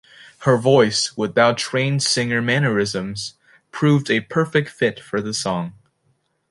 Her 0.39 0.57
voice, 0.57 1.15
without 1.15 1.59
trained 1.59 2.01
singer 2.01 2.41
mannerisms, 2.41 3.35
proved 3.69 4.09
a 4.09 4.21
perfect 4.21 4.69
fit 4.71 4.99
for 4.99 5.21
the 5.21 5.31
song. 5.31 5.73